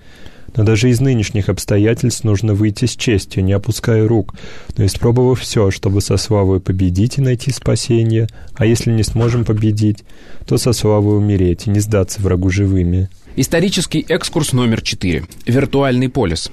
[0.56, 4.34] Но даже из нынешних обстоятельств нужно выйти с честью, не опуская рук,
[4.76, 10.04] но испробовав все, чтобы со славой победить и найти спасение, а если не сможем победить,
[10.48, 13.10] то со славой умереть и не сдаться врагу живыми.
[13.38, 15.24] Исторический экскурс номер 4.
[15.46, 16.52] Виртуальный полис.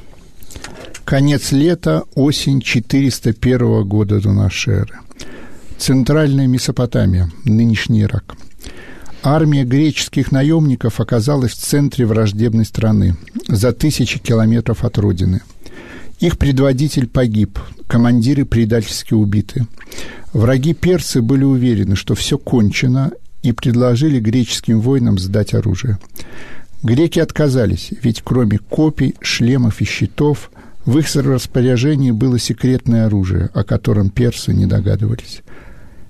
[1.09, 4.99] Конец лета, осень 401 года до нашей эры.
[5.79, 8.37] Центральная Месопотамия, нынешний Ирак–
[9.23, 13.17] Армия греческих наемников оказалась в центре враждебной страны,
[13.49, 15.41] за тысячи километров от родины.
[16.21, 19.67] Их предводитель погиб, командиры предательски убиты.
[20.35, 25.99] Враги персы были уверены, что все кончено, и предложили греческим воинам сдать оружие.
[26.83, 30.51] Греки отказались, ведь кроме копий, шлемов и щитов
[30.89, 35.43] в их распоряжении было секретное оружие, о котором персы не догадывались.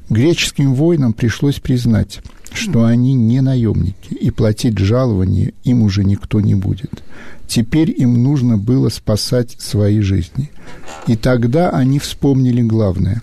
[0.09, 2.21] Греческим воинам пришлось признать–
[2.53, 7.03] что они не наемники, и платить жалование им уже никто не будет.
[7.47, 10.51] Теперь им нужно было спасать свои жизни.
[11.07, 13.23] И тогда они вспомнили главное.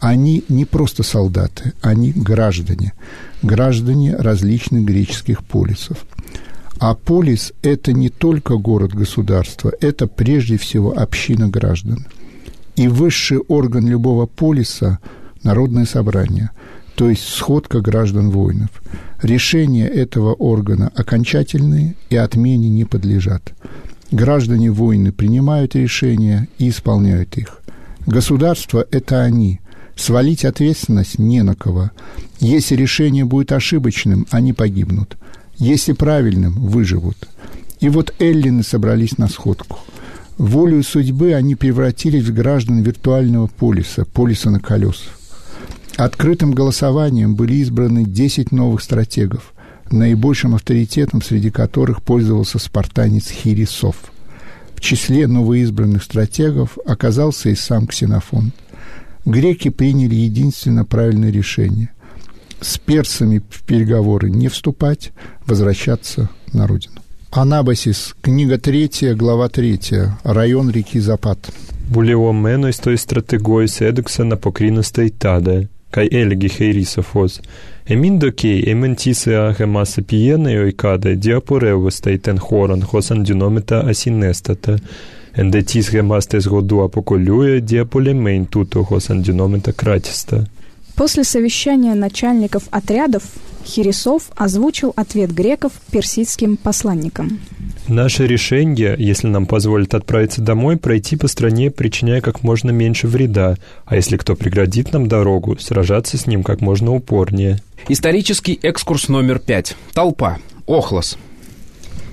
[0.00, 2.92] Они не просто солдаты, они граждане.
[3.42, 6.04] Граждане различных греческих полисов.
[6.78, 12.06] А полис– это не только город-государство, это прежде всего община граждан.
[12.76, 14.98] И высший орган любого полиса–
[15.42, 16.50] народное собрание–
[16.94, 18.70] то есть сходка граждан воинов.
[19.22, 23.52] Решения этого органа окончательные и отмене не подлежат.
[24.10, 27.60] Граждане воины принимают решения и исполняют их.
[28.06, 29.60] Государство– это они.
[29.96, 31.90] Свалить ответственность не на кого.
[32.38, 35.16] Если решение будет ошибочным, они погибнут.
[35.58, 37.28] Если правильным, выживут.
[37.80, 39.78] И вот эллины собрались на сходку.
[40.36, 45.12] Волею судьбы они превратились в граждан виртуального полиса, полиса на колесах.
[45.96, 49.54] Открытым голосованием были избраны 10 новых стратегов,
[49.92, 53.96] наибольшим авторитетом среди которых пользовался спартанец Хирисов.
[54.74, 58.50] В числе новоизбранных стратегов оказался и сам Ксенофон.
[59.24, 61.90] Греки приняли единственно правильное решение–
[62.60, 65.12] с персами в переговоры не вступать,
[65.46, 66.94] возвращаться на родину.
[67.30, 69.80] Анабасис, книга 3, глава 3,
[70.22, 71.38] район реки Запад.
[71.90, 73.66] Булеоменось той стратегой
[74.18, 77.40] на покриностей таде, кай элеги хейрисофос.
[77.86, 84.78] Эмин докей, эмен тисеа хемаса пиене ойкаде, диапоревостей тен хоран, хосан дюномета асинестата.
[85.36, 90.46] Энде тис хемастес годуа поколюе, диаполемен туто хосан дюномета кратиста.
[90.96, 93.24] После совещания начальников отрядов
[93.64, 97.40] Хирисов озвучил ответ греков персидским посланникам.
[97.88, 103.56] Наше решение, если нам позволят отправиться домой, пройти по стране, причиняя как можно меньше вреда,
[103.84, 107.60] а если кто преградит нам дорогу, сражаться с ним как можно упорнее.
[107.88, 109.76] Исторический экскурс номер пять.
[109.92, 110.38] Толпа.
[110.66, 111.18] Охлос.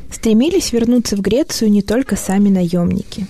[0.09, 3.27] Стремились вернуться в Грецию не только сами наемники.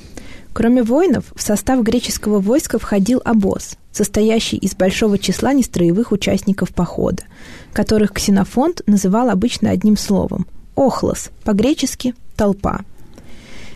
[0.53, 7.23] Кроме воинов, в состав греческого войска входил обоз, состоящий из большого числа нестроевых участников похода,
[7.71, 12.81] которых Ксенофонт называл обычно одним словом– «охлос», по-гречески толпа.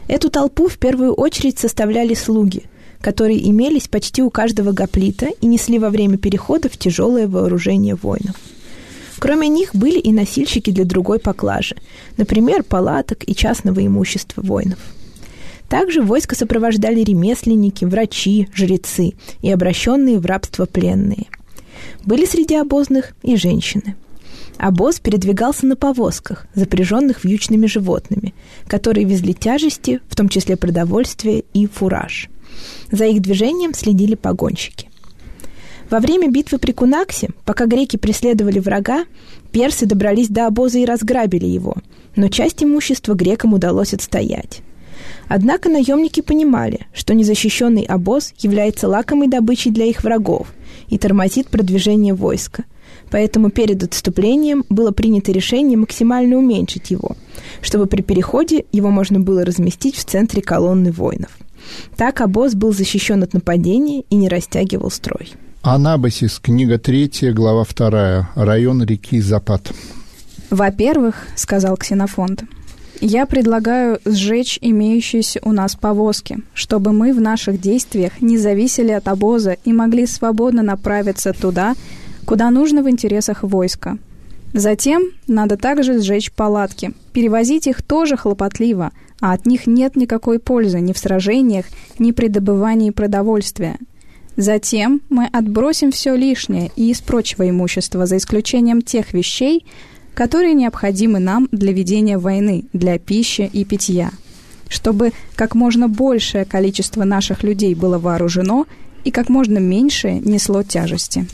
[0.08, 2.64] Эту толпу в первую очередь составляли слуги,
[3.00, 8.36] которые имелись почти у каждого гоплита и несли во время переходов тяжелое вооружение воинов.
[9.18, 11.76] Кроме них были и носильщики для другой поклажи,
[12.18, 14.80] например, палаток и частного имущества воинов.
[15.76, 19.12] Также войско сопровождали ремесленники, врачи, жрецы
[19.42, 21.26] и обращенные в рабство пленные.
[22.06, 23.98] Были среди обозных и женщины–
[24.58, 28.34] Обоз передвигался на повозках, запряженных вьючными животными,
[28.68, 32.30] которые везли тяжести, в том числе продовольствие и фураж.
[32.90, 34.90] За их движением следили погонщики.
[35.90, 39.04] Во время битвы при Кунаксе, пока греки преследовали врага,
[39.52, 41.76] персы добрались до обоза и разграбили его,
[42.16, 44.62] но часть имущества грекам удалось отстоять.
[45.28, 50.54] Однако наемники понимали, что незащищенный обоз является лакомой добычей для их врагов
[50.88, 52.66] и тормозит продвижение войска.
[53.10, 57.16] Поэтому перед отступлением было принято решение максимально уменьшить его,
[57.62, 61.38] чтобы при переходе его можно было разместить в центре колонны воинов.
[61.96, 65.34] Так обоз был защищен от нападения и не растягивал строй.
[65.62, 69.72] Анабасис, книга 3, глава 2, район реки Запад.
[70.52, 72.44] «Во-первых,— сказал Ксенофонт,—
[73.02, 79.08] я предлагаю сжечь имеющиеся у нас повозки, чтобы мы в наших действиях не зависели от
[79.08, 81.76] обоза и могли свободно направиться туда,
[82.26, 83.98] куда нужно в интересах войска.
[84.54, 86.94] Затем надо также сжечь палатки.
[87.12, 91.66] Перевозить их тоже хлопотливо, а от них нет никакой пользы ни в сражениях,
[92.00, 93.78] ни при добывании продовольствия.
[94.38, 99.66] Затем мы отбросим все лишнее и из прочего имущества, за исключением тех вещей,
[100.16, 104.12] которые необходимы нам для ведения войны, для пищи и питья,
[104.70, 108.66] чтобы как можно большее количество наших людей было вооружено
[109.04, 111.28] и как можно меньшее несло тяжести.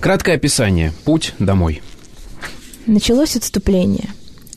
[0.00, 0.92] Краткое описание.
[1.04, 1.82] Путь домой.
[2.86, 4.08] Началось отступление.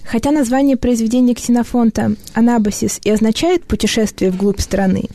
[0.04, 5.06] Хотя название произведения Ксенофонта «Анабасис» и означает «путешествие вглубь страны»,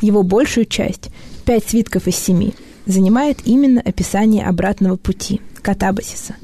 [0.00, 1.10] его большую часть
[1.44, 2.54] пять свитков из семи,
[2.86, 6.36] занимает именно описание обратного пути, катабасиса.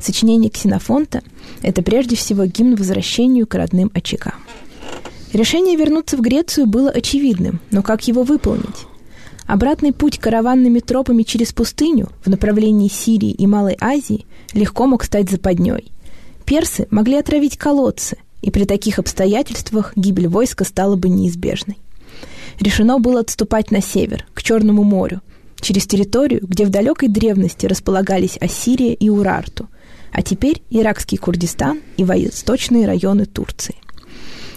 [0.00, 1.22] Сочинение Ксенофонта–
[1.62, 4.34] это прежде всего гимн возвращению к родным очагам.
[5.32, 8.86] Решение вернуться в Грецию было очевидным, но как его выполнить?
[9.46, 15.30] Обратный путь караванными тропами через пустыню в направлении Сирии и Малой Азии легко мог стать
[15.30, 15.92] западней.
[16.44, 21.78] Персы могли отравить колодцы, и при таких обстоятельствах гибель войска стала бы неизбежной
[22.60, 25.20] решено было отступать на север, к Черному морю,
[25.60, 29.68] через территорию, где в далекой древности располагались Ассирия и Урарту,
[30.12, 33.76] а теперь иракский Курдистан и восточные районы Турции.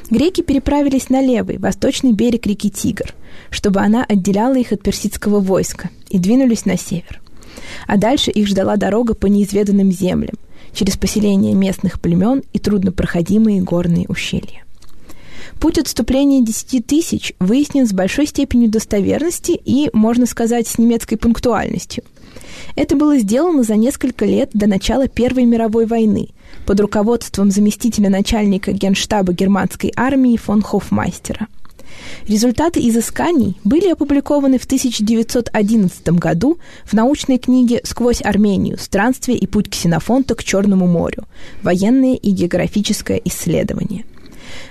[0.10, 3.14] Греки переправились на левый, восточный берег реки Тигр,
[3.52, 7.22] чтобы она отделяла их от персидского войска, и двинулись на север.
[7.88, 10.36] А дальше их ждала дорога по неизведанным землям,
[10.74, 14.64] через поселения местных племен и труднопроходимые горные ущелья.
[15.60, 22.04] Путь отступления 10 тысяч выяснен с большой степенью достоверности и, можно сказать, с немецкой пунктуальностью.
[22.78, 26.30] Это было сделано за несколько лет до начала Первой мировой войны
[26.66, 31.48] под руководством заместителя начальника генштаба германской армии фон Хофмайстера.
[32.26, 38.78] Результаты изысканий были опубликованы в 1911 году в научной книге «Сквозь Армению.
[38.78, 41.26] Странствие и путь Ксенофонта к Черному морю.
[41.64, 44.06] Военное и географическое исследование».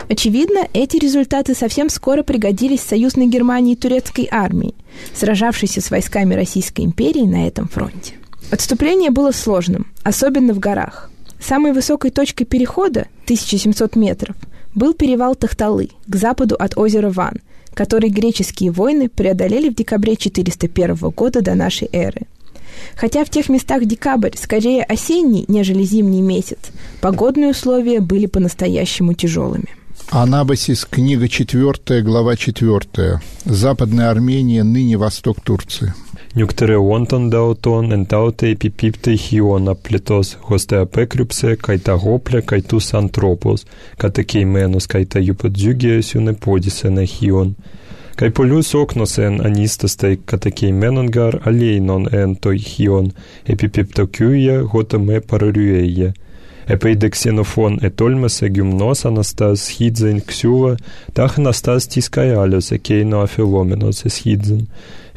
[0.09, 4.75] Очевидно, эти результаты совсем скоро пригодились союзной Германии и турецкой армии,
[5.15, 8.15] сражавшейся с войсками Российской империи на этом фронте.
[8.51, 11.11] Отступление было сложным, особенно в горах.
[11.41, 14.37] Самой высокой точкой перехода, 1700 метров,
[14.75, 17.35] был перевал Тахталы, к западу от озера Ван,
[17.75, 22.23] который греческие войны преодолели в декабре 401 года до нашей эры.
[22.97, 26.59] Хотя в тех местах декабрь скорее осенний, нежели зимний месяц,
[27.01, 29.69] погодные условия были по-настоящему тяжелыми.
[30.11, 33.21] Анабасис, книга 4, глава 4.
[33.45, 35.93] Западная Армения, ныне восток Турции.
[36.35, 43.53] Νυκτερευόντων δ' αὐτῶν ἐνταῦθα ἐπιπίπτει χιὼν ἄπλετος, ὥστε ἀπέκρυψε καὶ τὰ ὅπλα καὶ τοὺς ἀνθρώπους
[43.53, 47.28] κατακειμένους, καὶ τὰ ὑποζύγια συνεπόδισεν ἡ χιών.
[47.28, 56.73] Καὶ πολὺς ὄκνος ἦν ἀνίστασθαι· κατακειμένων γὰρ ἀλεεινὸν ἦν ἡ χιὼν ἐπιπεπτωκυῖα ὅτῳ μὴ παραρρυείη.
[56.73, 60.77] Ἐπεὶ δὲ Ξενοφῶν ἐτόλμησε γυμνὸς ἀναστὰς σχίζειν ξύλα,
[61.15, 64.67] Тах Анастас Тискаялес Экейно Афиломенос Эсхидзен,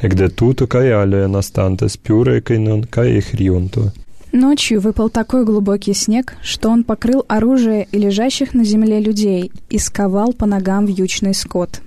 [0.00, 3.92] Эгде Туту Каяле Анастантес э Пюре Экейнон Каехрионто.
[4.30, 9.78] Ночью выпал такой глубокий снег, что он покрыл оружие и лежащих на земле людей и
[9.78, 11.82] сковал по ногам вьючный скот.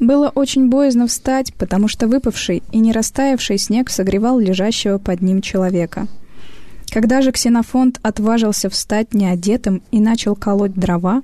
[0.00, 5.40] Было очень боязно встать, потому что выпавший и не растаявший снег согревал лежащего под ним
[5.40, 6.08] человека—
[6.90, 11.22] когда же Ксенофонт отважился встать неодетым и начал колоть дрова,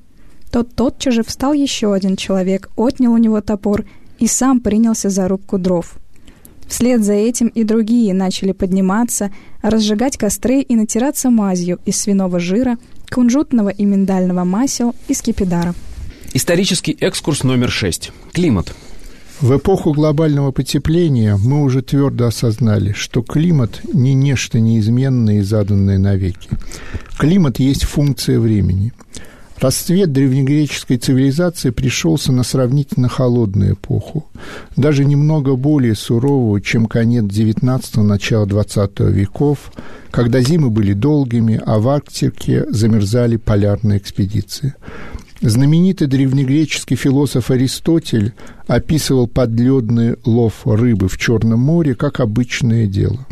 [0.52, 3.84] то тотчас же встал еще один человек, отнял у него топор
[4.20, 5.96] и сам принялся за рубку дров.
[6.68, 12.78] Вслед за этим и другие начали подниматься, разжигать костры и натираться мазью из свиного жира,
[13.10, 15.74] кунжутного и миндального масел и скипидара.
[16.36, 18.12] Исторический экскурс номер шесть.
[18.34, 18.74] Климат.
[19.40, 25.96] В эпоху глобального потепления мы уже твердо осознали, что климат не нечто неизменное и заданное
[25.96, 26.50] навеки.
[27.16, 28.92] Климат есть функция времени.
[29.58, 34.26] Расцвет древнегреческой цивилизации пришелся на сравнительно холодную эпоху,
[34.76, 39.72] даже немного более суровую, чем конец XIX– начало XX веков,
[40.10, 44.74] когда зимы были долгими, а в Арктике замерзали полярные экспедиции.
[45.40, 48.32] Знаменитый древнегреческий философ Аристотель
[48.66, 53.26] описывал подледный лов рыбы в Черном море как обычное дело.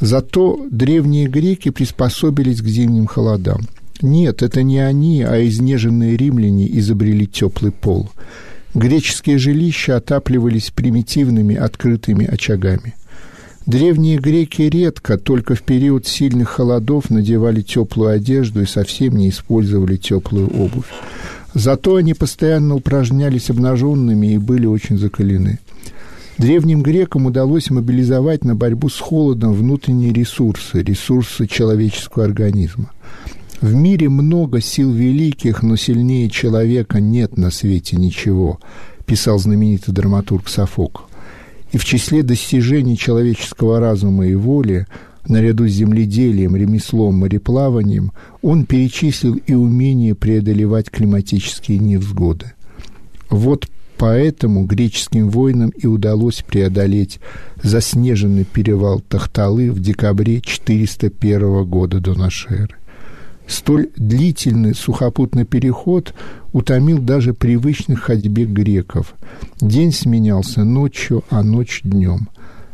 [0.00, 3.62] Зато древние греки приспособились к зимним холодам.
[4.00, 8.08] Нет, это не они, а изнеженные римляне изобрели теплый пол.
[8.74, 12.94] Греческие жилища отапливались примитивными открытыми очагами.
[13.68, 19.96] Древние греки редко, только в период сильных холодов, надевали теплую одежду и совсем не использовали
[19.96, 20.86] теплую обувь.
[21.52, 25.58] Зато они постоянно упражнялись обнаженными и были очень закалены.
[26.38, 32.90] Древним грекам удалось мобилизовать на борьбу с холодом внутренние ресурсы, ресурсы человеческого организма.
[33.60, 38.60] В мире много сил великих, но сильнее человека нет на свете ничего,
[39.04, 41.07] писал знаменитый драматург Софокл.
[41.72, 44.86] И в числе достижений человеческого разума и воли,
[45.26, 48.12] наряду с земледелием, ремеслом, мореплаванием,
[48.42, 52.52] он перечислил и умение преодолевать климатические невзгоды.
[53.28, 57.20] Вот поэтому греческим воинам и удалось преодолеть
[57.62, 62.76] заснеженный перевал Тахталы в декабре 401 года до нашей эры.
[63.48, 66.14] Столь длительный сухопутный переход
[66.52, 69.14] утомил даже привычных ходьбе греков.
[69.60, 72.28] День сменялся ночью, а ночь днем.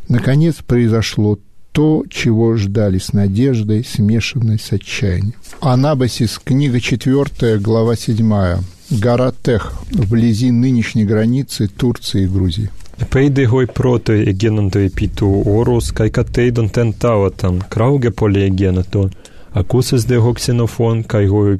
[0.08, 1.38] Наконец произошло
[1.72, 5.34] то, чего ждали с надеждой, смешанной с отчаянием.
[5.60, 8.58] Анабасис, книга 4, глава 7.
[8.90, 12.70] Гора Тех, вблизи нынешней границы Турции и Грузии.
[13.10, 19.10] Peidehoi protoi egenantoi pitu orus, kai kateidon ten tavatan, krauge poli egenato,
[19.54, 20.18] Acusas de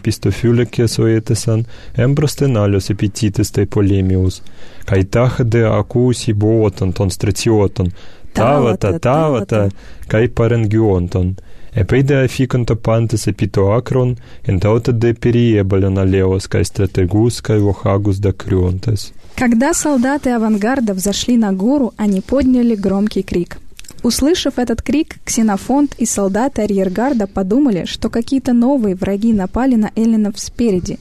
[0.03, 1.65] pistofylike soetesan,
[1.97, 4.43] embrostenalios epititis te polemius,
[4.85, 7.93] kai tach de acusi booton ton stretioton,
[8.33, 9.69] tavata, tavata,
[10.09, 11.37] kai parengionton,
[11.77, 19.13] Epeide aficanto pantes epito acron, entauta de периебален алеос, кай стратегус, кай лохагус да крюнтес.
[19.35, 23.59] Когда солдаты авангарда взошли на гору, они подняли громкий крик.
[24.05, 30.39] Услышав этот крик, Ксенофонт и солдаты арьергарда подумали, что какие-то новые враги напали на эллинов
[30.39, 30.99] спереди.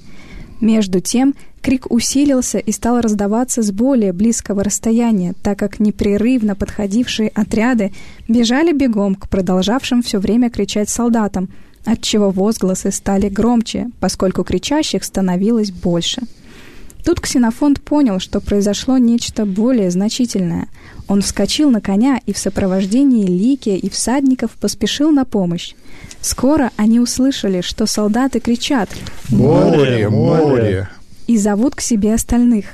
[0.61, 7.27] Между тем, крик усилился и стал раздаваться с более близкого расстояния, так как непрерывно подходившие
[7.27, 7.91] отряды
[8.29, 11.49] бежали бегом к продолжавшим все время кричать солдатам,
[11.83, 16.21] отчего возгласы стали громче, поскольку кричащих становилось больше.
[17.03, 20.69] Тут Ксенофонт понял, что произошло нечто более значительное.
[21.07, 25.73] Он вскочил на коня и в сопровождении Ликия и всадников поспешил на помощь.
[26.21, 28.89] Скоро они услышали, что солдаты кричат
[29.29, 30.89] «Море, море!»
[31.27, 32.65] и зовут к себе остальных.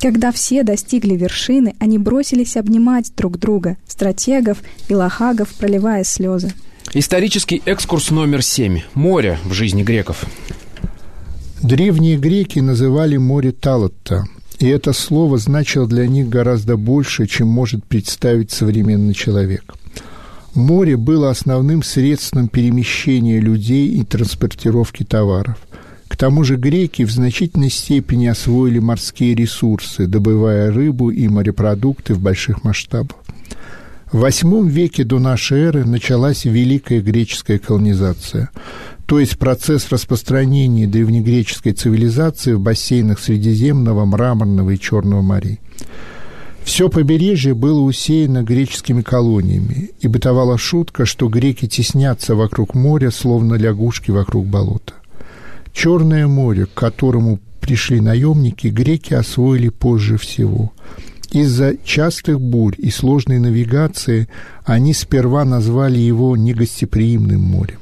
[0.00, 4.58] Когда все достигли вершины, они бросились обнимать друг друга, стратегов
[4.88, 6.52] и лохагов, проливая слезы.
[6.94, 8.80] Исторический экскурс номер семь.
[8.94, 10.24] Море в жизни греков.
[11.62, 14.24] Древние греки называли море Талатта,
[14.58, 19.74] и это слово значило для них гораздо больше, чем может представить современный человек.
[20.54, 25.58] Море было основным средством перемещения людей и транспортировки товаров.
[26.08, 32.20] К тому же греки в значительной степени освоили морские ресурсы, добывая рыбу и морепродукты в
[32.20, 33.18] больших масштабах.
[34.12, 38.50] В VIII веке до нашей эры началась великая греческая колонизация–
[39.08, 45.60] то есть процесс распространения древнегреческой цивилизации в бассейнах Средиземного, Мраморного и Черного морей.
[46.62, 53.54] Все побережье было усеяно греческими колониями, и бытовала шутка, что греки теснятся вокруг моря, словно
[53.54, 54.92] лягушки вокруг болота.
[55.72, 60.70] Черное море, к которому пришли наемники, греки освоили позже всего.
[61.30, 64.28] Из-за частых бурь и сложной навигации
[64.64, 67.78] они сперва назвали его негостеприимным морем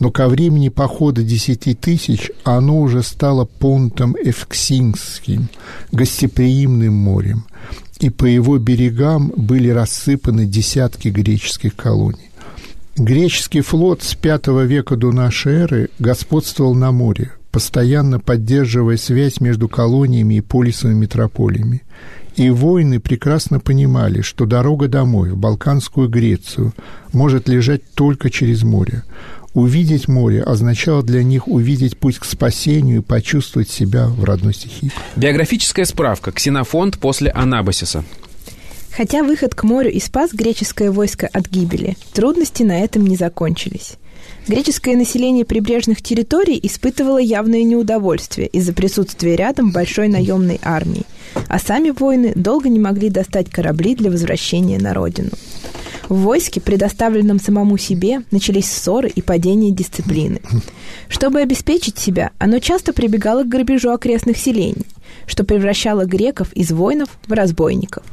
[0.00, 5.48] но ко времени похода десяти тысяч оно уже стало понтом Эвксинским,
[5.92, 7.46] гостеприимным морем,
[7.98, 12.30] и по его берегам были рассыпаны десятки греческих колоний.
[12.96, 19.68] Греческий флот с V века до нашей эры господствовал на море, постоянно поддерживая связь между
[19.68, 21.82] колониями и полисовыми метрополиями.
[22.38, 26.72] И воины прекрасно понимали, что дорога домой, в Балканскую Грецию,
[27.12, 29.02] может лежать только через море.
[29.54, 34.92] Увидеть море означало для них увидеть путь к спасению и почувствовать себя в родной стихии.
[35.16, 36.30] Биографическая справка.
[36.30, 38.04] Ксенофонт после Анабасиса.
[38.96, 43.96] Хотя выход к морю и спас греческое войско от гибели, трудности на этом не закончились.
[44.48, 51.02] Греческое население прибрежных территорий испытывало явное неудовольствие из-за присутствия рядом большой наемной армии,
[51.48, 55.28] а сами воины долго не могли достать корабли для возвращения на родину.
[56.08, 60.40] В войске, предоставленном самому себе, начались ссоры и падение дисциплины.
[61.10, 64.86] Чтобы обеспечить себя, оно часто прибегало к грабежу окрестных селений,
[65.26, 68.04] что превращало греков из воинов в разбойников.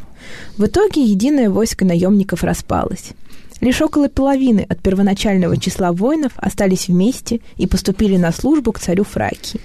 [0.58, 3.14] В итоге единое войско наемников распалось.
[3.66, 9.04] Лишь около половины от первоначального числа воинов остались вместе и поступили на службу к царю
[9.04, 9.60] Фракии.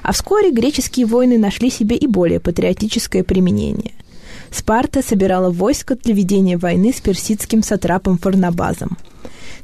[0.00, 3.92] А вскоре греческие воины нашли себе и более патриотическое применение.
[4.50, 8.96] Спарта собирала войско для ведения войны с персидским сатрапом Фарнабазом.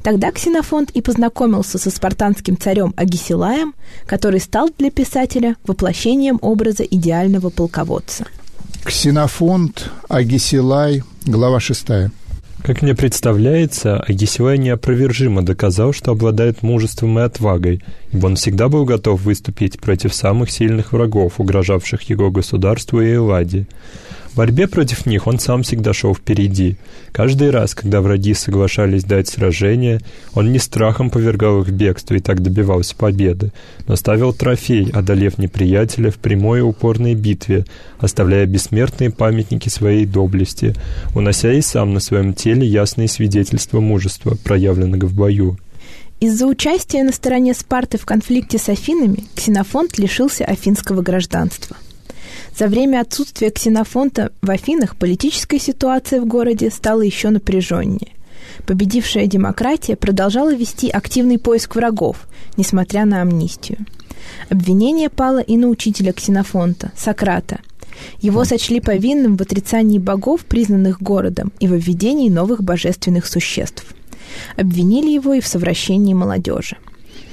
[0.03, 3.73] Тогда Ксенофонт и познакомился со спартанским царем Агисилаем,
[4.05, 8.27] который стал для писателя воплощением образа идеального полководца.
[8.85, 12.11] Ксенофонт, Агисилай, глава шестая.
[12.61, 17.83] Как мне представляется, Агисилай неопровержимо доказал, что обладает мужеством и отвагой,
[18.13, 23.67] ибо он всегда был готов выступить против самых сильных врагов, угрожавших его государству и Элладе.
[24.33, 26.77] В борьбе против них он сам всегда шел впереди.
[27.13, 30.01] Каждый раз, когда враги соглашались дать сражение,
[30.33, 33.53] он не страхом повергал их в бегство и так добивался победы,
[33.87, 37.67] но ставил трофей, одолев неприятеля в прямой упорной битве,
[37.99, 40.75] оставляя бессмертные памятники своей доблести,
[41.15, 45.59] унося и сам на своем теле ясные свидетельства мужества, проявленного в бою.
[46.21, 51.77] Из-за участия на стороне Спарты в конфликте с Афинами Ксенофонт лишился афинского гражданства–
[52.57, 58.13] за время отсутствия ксенофонта в Афинах политическая ситуация в городе стала еще напряженнее.
[58.67, 63.79] Победившая демократия продолжала вести активный поиск врагов, несмотря на амнистию.
[64.51, 67.61] Обвинение пало и на учителя ксенофонта, Сократа.
[68.21, 73.85] Его сочли повинным в отрицании богов, признанных городом, и в введении новых божественных существ.
[74.57, 76.77] Обвинили его и в совращении молодежи.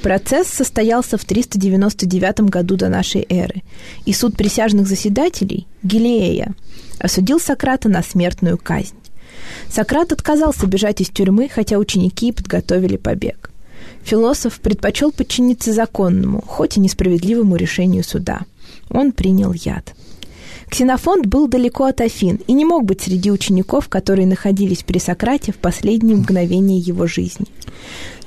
[0.02, 3.64] Процесс состоялся в 399 году до нашей эры,
[4.06, 6.54] и суд присяжных заседателей, Гилея,
[7.00, 8.96] осудил Сократа на смертную казнь.
[9.70, 13.52] Сократ отказался бежать из тюрьмы, хотя ученики подготовили побег.
[14.04, 18.42] Философ предпочел подчиниться законному, хоть и несправедливому решению суда.
[18.90, 19.94] Он принял яд.
[20.70, 25.52] Ксенофонт был далеко от Афин и не мог быть среди учеников, которые находились при Сократе
[25.52, 27.48] в последние мгновения его жизни.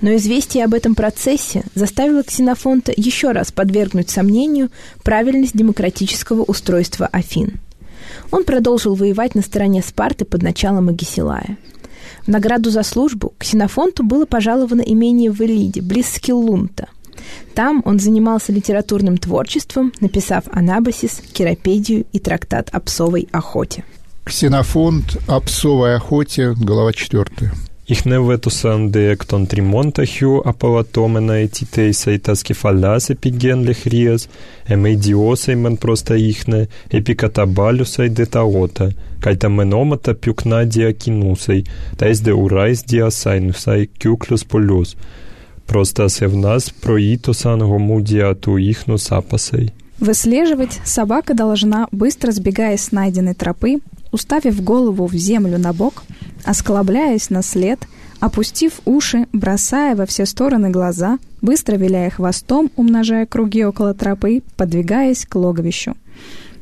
[0.01, 4.71] Но известие об этом процессе заставило Ксенофонта еще раз подвергнуть сомнению
[5.05, 7.61] правильность демократического устройства Афин.
[8.33, 11.57] Он продолжил воевать на стороне Спарты под началом Агисилая.
[12.25, 16.89] В награду за службу Ксенофонту было пожаловано имение в Элиде, близ Скиллунта.
[17.55, 23.85] Там он занимался литературным творчеством, написав «Анабасис», «Керапедию» и трактат о псовой охоте.
[24.25, 27.53] Ксенофонт о псовой охоте, глава четвертая.
[27.85, 34.29] Ich nevetusan de ekton trimonta hiu apalatomena etiteisa tas kefalase pigen lechrias,
[34.69, 41.67] emeidiosai man prosta ихне, епикатабалюсай де таота, кайта меномата пюкна диакинусай,
[41.99, 42.23] тайс
[45.67, 49.73] просто севнас проитосан гому диату ихну сапасай.
[49.99, 53.79] Выслеживать собака должна, быстро сбегая с найденной тропы,
[54.11, 56.03] уставив голову в землю на бок,
[56.45, 57.81] осклабляясь на след,
[58.19, 65.27] опустив уши, бросая во все стороны глаза, быстро виляя хвостом, умножая круги около тропы, подвигаясь
[65.27, 65.95] к логовищу.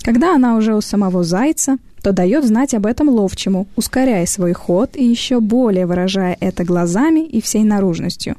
[0.02, 4.96] Когда она уже у самого зайца, то дает знать об этом ловчему, ускоряя свой ход
[4.96, 8.36] и еще более выражая это глазами и всей наружностью.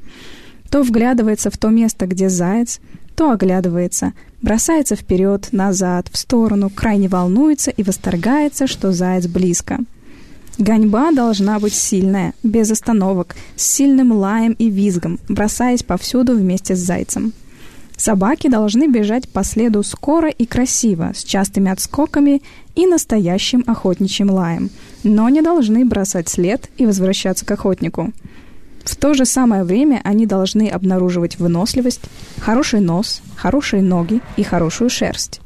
[0.72, 2.80] То вглядывается в то место, где заяц,
[3.16, 9.80] то оглядывается, бросается вперед, назад, в сторону, крайне волнуется и восторгается, что заяц близко.
[10.58, 16.80] Гоньба должна быть сильная, без остановок, с сильным лаем и визгом, бросаясь повсюду вместе с
[16.80, 17.34] зайцем.
[17.98, 22.42] Собаки должны бежать по следу скоро и красиво, с частыми отскоками
[22.76, 24.70] и настоящим охотничьим лаем,
[25.04, 28.14] но не должны бросать след и возвращаться к охотнику–
[28.84, 32.02] в то же самое время они должны обнаруживать выносливость,
[32.40, 35.42] хороший нос, хорошие ноги и хорошую шерсть.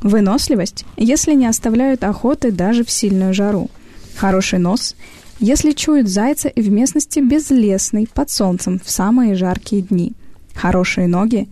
[0.00, 3.70] Выносливость, если не оставляют охоты даже в сильную жару.
[4.16, 4.96] Хороший нос,
[5.38, 10.12] если чуют зайца и в местности безлесной, под солнцем, в самые жаркие дни.
[10.54, 11.48] Хорошие ноги,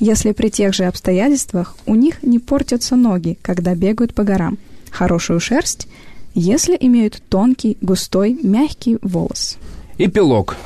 [0.00, 4.58] если при тех же обстоятельствах у них не портятся ноги, когда бегают по горам.
[4.90, 5.88] Хорошую шерсть,
[6.34, 9.56] если имеют тонкий, густой, мягкий волос.
[9.96, 10.56] Эпилог.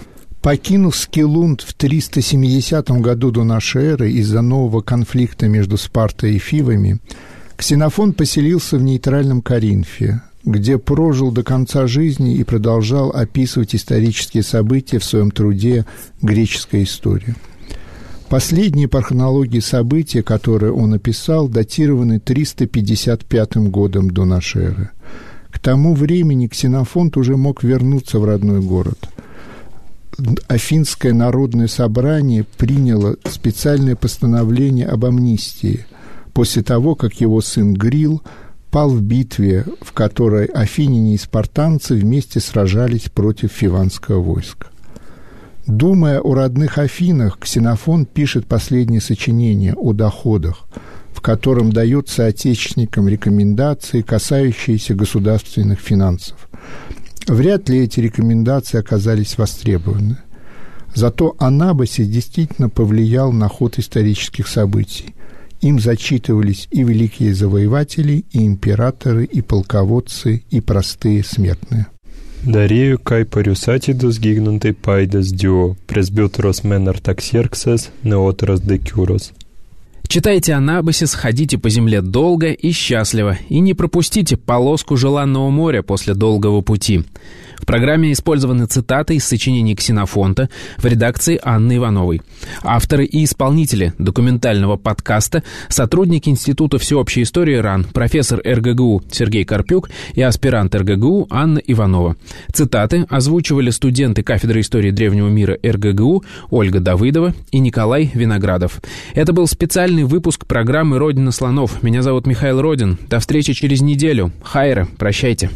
[0.41, 6.99] Покинув Скилунд в 370 году до нашей эры из-за нового конфликта между Спартой и Фивами,
[7.57, 14.99] Ксенофон поселился в нейтральном Коринфе, где прожил до конца жизни и продолжал описывать исторические события
[14.99, 15.85] в своем труде
[16.23, 17.37] «Греческая история».
[18.31, 24.91] Последние по хронологии события, которые он описал, датированы 355 годом до нашей эры–
[25.51, 28.99] К тому времени Ксенофонт уже мог вернуться в родной город.
[30.49, 35.87] Афинское народное собрание приняло специальное постановление об амнистии
[36.33, 38.23] после того, как его сын Грил
[38.71, 44.67] пал в битве, в которой афиняне и спартанцы вместе сражались против фиванского войска.
[45.67, 50.67] Думая о родных Афинах, Ксенофон пишет последнее сочинение о доходах,
[51.19, 56.49] в котором дает соотечественникам рекомендации, касающиеся государственных финансов.
[57.27, 60.19] Вряд ли эти рекомендации оказались востребованы.
[60.95, 65.17] Зато Анабасис действительно повлиял на ход исторических событий.
[65.61, 71.89] Им зачитывались и великие завоеватели, и императоры, и полководцы, и простые смертные.
[72.45, 79.33] Дарею кай парюсатидус гигнунтой пайдас дио, пресбютерос менар таксерксес, неотерос декюрос.
[80.09, 86.15] Читайте Анабасис, ходите по земле долго и счастливо, и не пропустите полоску желанного моря после
[86.15, 87.05] долгого пути.
[87.59, 90.49] В программе использованы цитаты из сочинений Ксенофонта
[90.79, 92.23] в редакции Анны Ивановой.
[92.63, 100.23] Авторы и исполнители документального подкаста– сотрудники Института всеобщей истории РАН, профессор РГГУ Сергей Карпюк и
[100.23, 102.17] аспирант РГГУ Анна Иванова.
[102.53, 108.81] Цитаты озвучивали студенты кафедры истории древнего мира РГГУ Ольга Давыдова и Николай Виноградов.
[109.15, 111.83] Это был специальный выпуск программы «Родина слонов».
[111.83, 112.99] Меня зовут Михаил Родин.
[113.09, 114.33] До встречи через неделю.
[114.43, 115.51] Хайра, прощайте.